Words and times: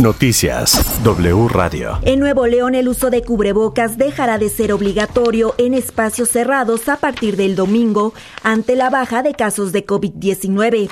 Noticias 0.00 1.02
W 1.02 1.48
Radio. 1.48 1.98
En 2.02 2.20
Nuevo 2.20 2.46
León 2.46 2.76
el 2.76 2.86
uso 2.86 3.10
de 3.10 3.22
cubrebocas 3.22 3.98
dejará 3.98 4.38
de 4.38 4.48
ser 4.48 4.72
obligatorio 4.72 5.56
en 5.58 5.74
espacios 5.74 6.28
cerrados 6.28 6.88
a 6.88 6.98
partir 6.98 7.36
del 7.36 7.56
domingo 7.56 8.14
ante 8.44 8.76
la 8.76 8.90
baja 8.90 9.24
de 9.24 9.34
casos 9.34 9.72
de 9.72 9.84
COVID-19. 9.84 10.88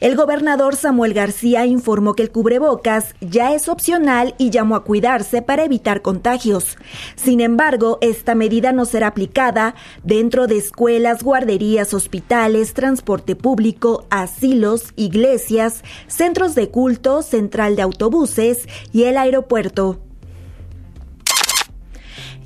El 0.00 0.16
gobernador 0.16 0.74
Samuel 0.74 1.14
García 1.14 1.66
informó 1.66 2.14
que 2.14 2.24
el 2.24 2.32
cubrebocas 2.32 3.14
ya 3.20 3.54
es 3.54 3.68
opcional 3.68 4.34
y 4.38 4.50
llamó 4.50 4.74
a 4.74 4.82
cuidarse 4.82 5.40
para 5.40 5.62
evitar 5.62 6.02
contagios. 6.02 6.78
Sin 7.14 7.40
embargo, 7.40 7.98
esta 8.00 8.34
medida 8.34 8.72
no 8.72 8.86
será 8.86 9.06
aplicada 9.08 9.76
dentro 10.02 10.48
de 10.48 10.56
escuelas, 10.56 11.22
guarderías, 11.22 11.94
hospitales, 11.94 12.74
transporte 12.74 13.36
público, 13.36 14.04
asilos, 14.10 14.94
iglesias, 14.96 15.84
centros 16.08 16.56
de 16.56 16.70
culto, 16.70 17.22
central 17.22 17.76
de 17.76 17.82
autobuses, 17.82 18.47
y 18.92 19.04
el 19.04 19.16
aeropuerto. 19.16 20.00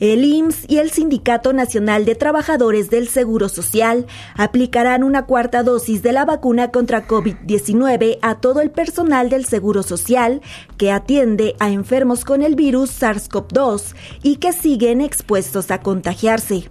El 0.03 0.25
IMSS 0.25 0.65
y 0.67 0.79
el 0.79 0.91
Sindicato 0.91 1.53
Nacional 1.53 2.05
de 2.05 2.17
Trabajadores 2.17 2.91
del 2.91 3.07
Seguro 3.07 3.49
Social 3.49 4.07
aplicarán 4.35 5.05
una 5.05 5.27
cuarta 5.27 5.63
dosis 5.63 6.03
de 6.03 6.13
la 6.13 6.25
vacuna 6.25 6.73
contra 6.73 7.07
COVID-19 7.07 8.19
a 8.21 8.41
todo 8.41 8.63
el 8.63 8.73
personal 8.73 9.31
del 9.31 9.45
Seguro 9.45 9.85
Social 9.85 10.43
que 10.77 10.91
atiende 10.91 11.55
a 11.61 11.71
enfermos 11.71 12.25
con 12.25 12.43
el 12.43 12.57
virus 12.57 13.01
SARS-CoV-2 13.01 13.95
y 14.25 14.37
que 14.37 14.53
siguen 14.53 15.03
expuestos 15.03 15.71
a 15.71 15.79
contagiarse. 15.79 16.69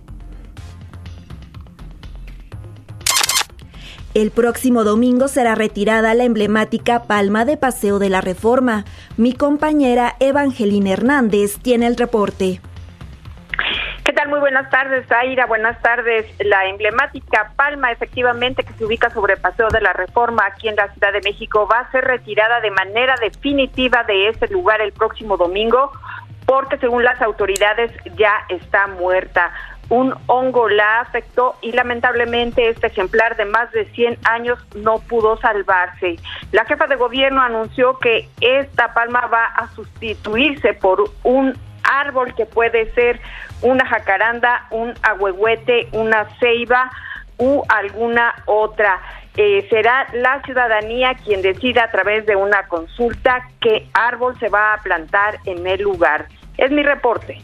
El 4.14 4.32
próximo 4.32 4.84
domingo 4.84 5.30
será 5.30 5.56
retirada 5.56 6.14
la 6.14 6.26
emblemática 6.26 7.04
palma 7.04 7.46
de 7.46 7.56
paseo 7.56 7.98
de 7.98 8.10
la 8.10 8.20
Reforma. 8.20 8.84
Mi 9.16 9.32
compañera 9.32 10.16
Evangelina 10.20 10.92
Hernández 10.92 11.60
tiene 11.62 11.88
el 11.88 11.96
reporte. 11.96 12.60
¿Qué 14.04 14.12
tal? 14.12 14.28
Muy 14.28 14.42
buenas 14.42 14.70
tardes, 14.70 15.10
Aira. 15.10 15.46
Buenas 15.46 15.82
tardes. 15.82 16.26
La 16.40 16.68
emblemática 16.68 17.54
palma, 17.56 17.94
efectivamente, 17.94 18.66
que 18.66 18.74
se 18.74 18.84
ubica 18.84 19.10
sobre 19.12 19.38
Paseo 19.38 19.70
de 19.70 19.80
la 19.80 19.94
Reforma 19.94 20.44
aquí 20.46 20.68
en 20.68 20.76
la 20.76 20.92
Ciudad 20.92 21.14
de 21.14 21.22
México, 21.22 21.66
va 21.72 21.80
a 21.80 21.92
ser 21.92 22.04
retirada 22.04 22.60
de 22.60 22.72
manera 22.72 23.16
definitiva 23.22 24.04
de 24.04 24.28
ese 24.28 24.50
lugar 24.50 24.82
el 24.82 24.92
próximo 24.92 25.38
domingo, 25.38 25.90
porque 26.46 26.78
según 26.80 27.06
las 27.06 27.22
autoridades 27.22 27.94
ya 28.18 28.34
está 28.50 28.88
muerta 28.88 29.54
un 29.92 30.16
hongo 30.28 30.70
la 30.70 31.02
afectó 31.02 31.56
y 31.62 31.74
lamentablemente 31.74 32.70
este 32.70 32.88
ejemplar 32.88 33.36
de 33.36 33.44
más 33.44 33.70
de 33.74 33.84
100 33.92 34.20
años 34.24 34.58
no 34.74 35.00
pudo 35.00 35.38
salvarse. 35.42 36.16
La 36.54 36.64
jefa 36.64 36.88
de 36.88 36.96
gobierno 36.96 37.42
anunció 37.42 38.00
que 38.00 38.30
esta 38.40 38.94
palma 38.94 39.28
va 39.28 39.46
a 39.48 39.68
sustituirse 39.76 40.74
por 40.76 41.04
un 41.24 41.54
árbol 41.84 42.34
que 42.36 42.46
puede 42.46 42.90
ser 42.94 43.20
una 43.62 43.86
jacaranda, 43.86 44.66
un 44.70 44.94
ahuehuete, 45.04 45.90
una 45.92 46.26
ceiba 46.40 46.90
u 47.38 47.62
alguna 47.68 48.34
otra. 48.46 48.98
Eh, 49.36 49.68
será 49.70 50.08
la 50.14 50.42
ciudadanía 50.44 51.16
quien 51.16 51.42
decida 51.42 51.84
a 51.84 51.92
través 51.92 52.26
de 52.26 52.38
una 52.38 52.66
consulta 52.70 53.46
qué 53.60 53.90
árbol 53.94 54.40
se 54.40 54.48
va 54.48 54.74
a 54.74 54.78
plantar 54.78 55.40
en 55.46 55.68
el 55.68 55.82
lugar. 55.82 56.28
Es 56.58 56.72
mi 56.72 56.82
reporte. 56.82 57.42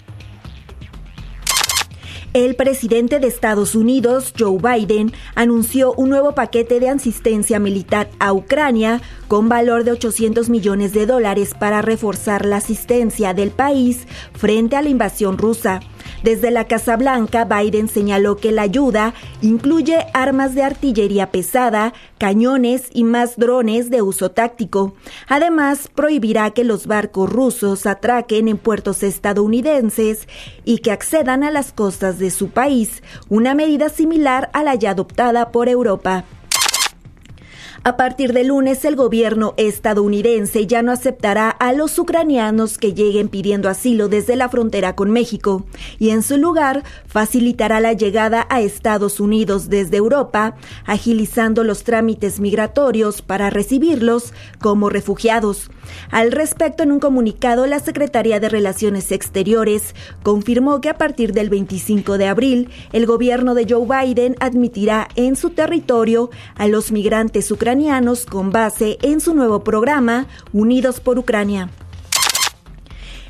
El 2.34 2.56
presidente 2.56 3.20
de 3.20 3.28
Estados 3.28 3.74
Unidos, 3.74 4.34
Joe 4.38 4.58
Biden, 4.60 5.14
anunció 5.34 5.94
un 5.94 6.10
nuevo 6.10 6.36
paquete 6.36 6.80
de 6.80 6.90
asistencia 6.90 7.58
militar 7.60 8.10
a 8.20 8.34
Ucrania 8.34 9.02
con 9.28 9.50
valor 9.50 9.84
de 9.84 9.94
800 9.94 10.50
millones 10.50 10.94
de 10.94 11.06
dólares 11.06 11.56
para 11.58 11.82
reforzar 11.82 12.46
la 12.46 12.58
asistencia 12.58 13.34
del 13.34 13.52
país 13.52 14.08
frente 14.34 14.76
a 14.76 14.82
la 14.82 14.90
invasión 14.90 15.38
rusa. 15.38 15.80
Desde 16.24 16.52
la 16.52 16.66
Casa 16.66 16.98
Blanca, 16.98 17.46
Biden 17.46 17.88
señaló 17.88 18.38
que 18.38 18.52
la 18.52 18.64
ayuda 18.64 19.14
incluye 19.42 20.06
armas 20.14 20.56
de 20.56 20.64
artillería 20.64 21.32
pesada, 21.32 21.94
cañones 22.18 22.90
y 22.92 23.04
más 23.04 23.38
drones 23.38 23.90
de 23.90 24.02
uso 24.02 24.32
táctico. 24.32 24.96
Además, 25.28 25.90
prohibirá 25.94 26.52
que 26.52 26.64
los 26.64 26.88
barcos 26.88 27.32
rusos 27.32 27.86
atraquen 27.86 28.48
en 28.48 28.58
puertos 28.58 29.04
estadounidenses 29.04 30.28
y 30.66 30.80
que 30.80 30.92
accedan 30.92 31.44
a 31.44 31.52
las 31.52 31.72
costas 31.72 32.18
de 32.18 32.32
su 32.32 32.50
país, 32.50 33.04
una 33.30 33.54
medida 33.54 33.90
similar 33.90 34.50
a 34.54 34.64
la 34.64 34.76
ya 34.76 34.92
adoptada 34.92 35.52
por 35.52 35.70
Europa. 35.70 36.26
A 37.84 37.96
partir 37.96 38.34
de 38.34 38.44
lunes, 38.44 38.84
el 38.86 38.96
gobierno 38.96 39.54
estadounidense 39.58 40.68
ya 40.68 40.82
no 40.82 40.92
aceptará 40.92 41.50
a 41.50 41.74
los 41.74 41.98
ucranianos 42.00 42.78
que 42.78 42.94
lleguen 42.94 43.30
pidiendo 43.30 43.70
asilo 43.70 44.10
desde 44.10 44.36
la 44.36 44.50
frontera 44.50 44.96
con 44.96 45.12
México 45.12 45.66
y 46.00 46.10
en 46.10 46.24
su 46.24 46.38
lugar 46.38 46.84
facilitará 47.06 47.80
la 47.80 47.94
llegada 47.94 48.48
a 48.50 48.62
Estados 48.62 49.20
Unidos 49.20 49.70
desde 49.70 49.98
Europa, 49.98 50.56
agilizando 50.86 51.64
los 51.64 51.84
trámites 51.84 52.40
migratorios 52.40 53.22
para 53.22 53.50
recibirlos 53.50 54.34
como 54.60 54.90
refugiados. 54.90 55.70
Al 56.12 56.32
respecto, 56.32 56.84
en 56.84 56.92
un 56.92 57.00
comunicado, 57.00 57.66
la 57.68 57.80
Secretaría 57.80 58.40
de 58.40 58.50
Relaciones 58.50 59.12
Exteriores 59.12 59.96
confirmó 60.24 60.82
que 60.82 60.90
a 60.90 60.98
partir 60.98 61.32
del 61.32 61.50
25 61.50 62.18
de 62.18 62.28
abril, 62.28 62.70
el 62.92 63.06
gobierno 63.06 63.56
de 63.56 63.66
Joe 63.70 63.86
Biden 63.86 64.36
admitirá 64.40 65.08
en 65.16 65.36
su 65.36 65.52
territorio 65.52 66.30
a 66.56 66.68
los 66.68 66.92
migrantes 66.92 67.50
ucranianos 67.52 67.67
con 68.30 68.52
base 68.52 68.98
en 69.02 69.20
su 69.20 69.36
nuevo 69.36 69.62
programa 69.62 70.28
Unidos 70.54 71.02
por 71.02 71.20
Ucrania. 71.20 71.70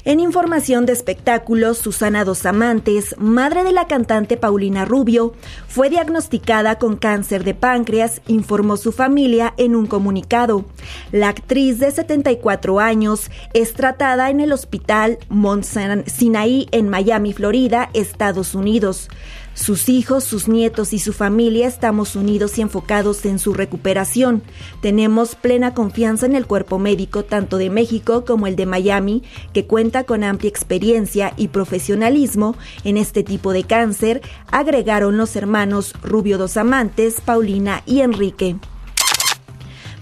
En 0.06 0.20
información 0.20 0.86
de 0.86 0.94
espectáculos, 0.94 1.80
Susana 1.80 2.24
Dos 2.24 2.46
Amantes, 2.46 3.16
madre 3.18 3.64
de 3.64 3.72
la 3.72 3.88
cantante 3.88 4.38
Paulina 4.38 4.86
Rubio, 4.86 5.34
fue 5.68 5.90
diagnosticada 5.90 6.78
con 6.78 6.98
cáncer 6.98 7.44
de 7.44 7.56
páncreas, 7.56 8.22
informó 8.28 8.78
su 8.78 8.92
familia 8.92 9.56
en 9.58 9.76
un 9.76 9.88
comunicado. 9.88 10.66
La 11.12 11.30
actriz 11.30 11.80
de 11.80 11.90
74 11.90 12.80
años 12.80 13.32
es 13.56 13.74
tratada 13.74 14.30
en 14.30 14.40
el 14.40 14.54
hospital 14.54 15.18
Mount 15.30 15.66
Sinai 15.66 16.68
en 16.72 16.90
Miami, 16.90 17.34
Florida, 17.34 17.90
Estados 17.96 18.54
Unidos. 18.54 19.10
Sus 19.58 19.90
hijos, 19.90 20.24
sus 20.24 20.48
nietos 20.48 20.94
y 20.94 21.00
su 21.00 21.12
familia 21.14 21.68
estamos 21.68 22.16
unidos 22.16 22.60
y 22.60 22.62
enfocados 22.62 23.26
en 23.26 23.40
su 23.40 23.56
recuperación. 23.56 24.44
Tenemos 24.84 25.34
plena 25.34 25.74
confianza 25.74 26.28
en 26.28 26.36
el 26.36 26.46
cuerpo 26.46 26.78
médico 26.78 27.26
tanto 27.26 27.58
de 27.58 27.72
México 27.72 28.24
como 28.24 28.46
el 28.46 28.56
de 28.56 28.68
Miami, 28.68 29.24
que 29.54 29.66
cuenta 29.66 30.04
con 30.04 30.24
amplia 30.24 30.50
experiencia 30.50 31.34
y 31.38 31.48
profesionalismo 31.48 32.56
en 32.84 32.98
este 32.98 33.24
tipo 33.24 33.52
de 33.52 33.64
cáncer, 33.64 34.22
agregaron 34.52 35.18
los 35.18 35.36
hermanos 35.36 35.96
Rubio 36.04 36.38
Dos 36.38 36.56
Amantes, 36.56 37.20
Paulina 37.20 37.82
y 37.88 38.02
Enrique. 38.02 38.58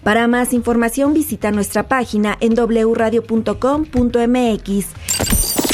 Para 0.04 0.28
más 0.28 0.52
información 0.52 1.14
visita 1.14 1.52
nuestra 1.52 1.88
página 1.88 2.38
en 2.42 2.56
wradio.com.mx. 2.56 3.46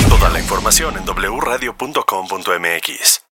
Toda 0.07 0.29
la 0.29 0.39
información 0.39 0.97
en 0.97 1.03
wradio.com.mx. 1.03 3.20